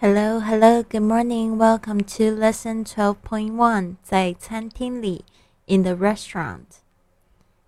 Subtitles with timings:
[0.00, 1.56] Hello, hello, good morning.
[1.56, 3.96] Welcome to lesson 12.1.
[4.02, 5.24] 在餐厅里
[5.66, 6.64] in the restaurant.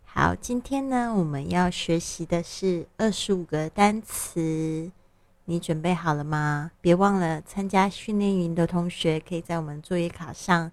[0.05, 4.91] 好，今天呢，我们要学习的是二十五个单词。
[5.47, 6.73] 你准备好了吗？
[6.83, 10.71] 别忘了参加训练营的同学，可以在我们作业卡上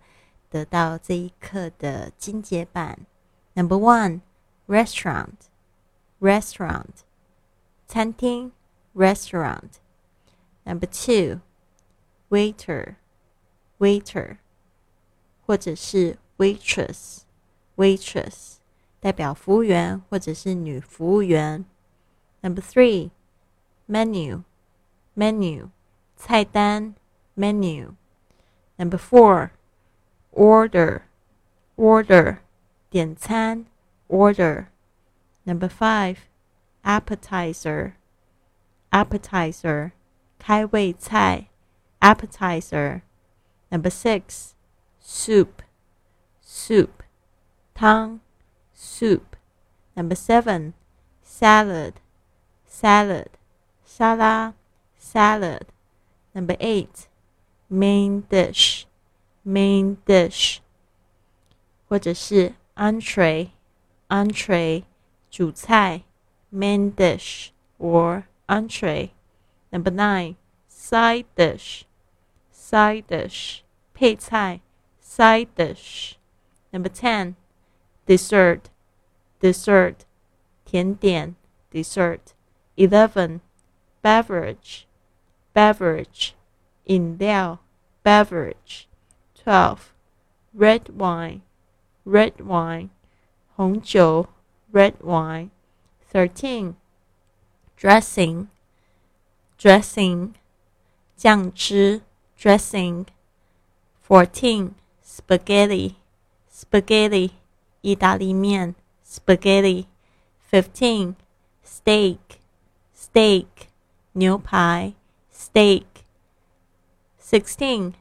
[0.50, 3.00] 得到这一课的精简版。
[3.54, 4.20] Number one,
[4.68, 5.36] restaurant,
[6.20, 7.04] restaurant.
[7.88, 8.52] 餐厅
[8.94, 9.80] restaurant.
[10.66, 11.42] Number two,
[12.30, 12.96] waiter,
[13.80, 14.38] waiter，
[15.46, 17.22] 或者是 waitress,
[17.76, 18.56] waitress，
[19.00, 21.66] 代表服务员或者是女服务员。
[22.42, 23.12] Number three,
[23.88, 24.44] menu,
[25.16, 25.70] menu，
[26.16, 26.96] 菜单
[27.36, 29.52] menu。Number four,
[30.32, 31.04] order,
[31.76, 32.40] order，
[32.90, 33.66] 点餐
[34.08, 36.18] order。Number five,
[36.84, 37.94] appetizer,
[38.90, 39.92] appetizer，
[40.40, 41.48] 开胃菜
[42.02, 43.04] appetizer.
[43.72, 44.56] Number six,
[45.00, 45.62] soup,
[46.42, 47.04] soup,
[47.74, 48.22] tongue,
[48.74, 49.36] soup.
[49.96, 50.74] Number seven,
[51.22, 51.96] salad,
[52.66, 53.30] salad,
[53.84, 54.54] salad,
[54.98, 55.66] salad.
[56.34, 57.08] Number eight,
[57.70, 58.86] main dish,
[59.44, 60.62] main dish.
[61.88, 63.52] 或者是 entree,
[64.10, 64.84] entree,
[65.30, 66.04] 主菜
[66.52, 69.12] main dish or entree.
[69.72, 70.36] Number nine,
[70.68, 71.86] side dish,
[72.70, 74.62] side dish 配菜
[75.00, 76.18] side dish.
[76.74, 77.36] Number ten,
[78.06, 78.70] dessert,
[79.40, 80.06] dessert
[80.66, 81.36] 甜点
[81.72, 82.34] dessert.
[82.76, 83.40] Eleven,
[84.02, 84.86] beverage,
[85.54, 86.34] beverage
[86.86, 87.60] 饮料
[88.04, 88.88] beverage.
[89.34, 89.94] Twelve,
[90.54, 91.42] red wine,
[92.04, 92.90] red wine
[93.56, 94.28] 红酒
[94.74, 95.52] red wine.
[96.12, 96.76] Thirteen,
[97.78, 98.48] dressing,
[99.58, 100.34] dressing
[101.16, 102.02] 酱汁
[102.40, 103.08] dressing.
[104.02, 105.96] Fourteen spaghetti
[106.52, 107.32] spaghetti
[107.82, 109.88] 意大利面 spaghetti.
[110.50, 111.16] Fifteen
[111.64, 112.40] steak
[112.96, 113.48] steak
[114.14, 114.94] 牛排
[115.32, 115.86] steak.
[117.20, 117.94] Sixteen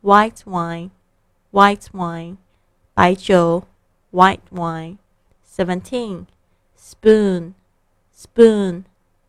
[0.00, 0.90] white wine
[1.50, 2.38] white wine
[2.94, 3.64] 白酒
[4.10, 4.98] white wine.
[5.44, 6.26] Seventeen
[6.76, 7.54] spoon
[8.12, 8.84] spoon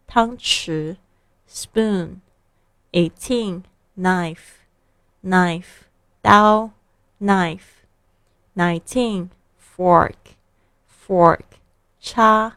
[0.08, 0.97] 汤匙
[1.47, 2.22] spoon.
[2.94, 3.64] Eighteen
[3.96, 4.59] knife
[5.22, 5.90] knife
[6.24, 6.72] 刀
[7.20, 7.86] knife.
[8.56, 10.36] Nineteen fork
[10.88, 11.59] fork
[12.00, 12.53] 叉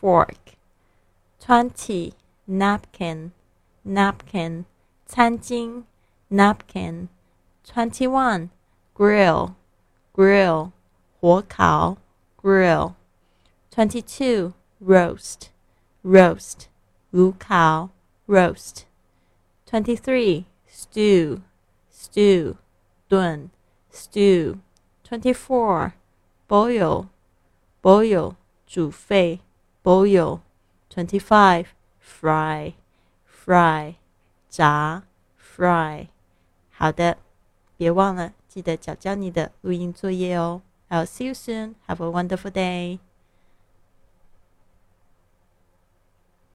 [0.00, 0.56] fork.
[1.40, 2.14] Twenty
[2.46, 3.32] napkin
[3.84, 4.64] napkin
[5.06, 5.84] 餐巾
[6.30, 7.08] napkin.
[7.64, 8.50] Twenty one
[8.94, 9.56] grill
[10.12, 10.72] grill
[11.20, 11.96] 火烤
[12.36, 12.96] grill.
[13.70, 15.50] Twenty two roast
[16.04, 16.68] roast
[17.12, 17.90] 炉烤
[18.26, 18.84] roast.
[19.66, 20.46] Twenty three
[20.86, 21.40] stew
[21.90, 22.56] stew
[23.08, 23.50] 炖
[23.92, 24.58] stew.
[25.04, 25.92] Twenty four
[26.48, 27.08] boil
[27.82, 28.36] boil
[28.66, 29.40] 煮沸
[29.82, 30.40] boil.
[30.88, 31.66] Twenty five
[32.00, 32.74] fry
[33.26, 33.94] fry
[34.48, 35.02] 炸
[35.38, 36.08] fry.
[36.70, 37.18] 好的，
[37.76, 40.62] 别忘了记得交交你的录音作业哦。
[40.88, 41.74] I'll see you soon.
[41.86, 42.98] Have a wonderful day.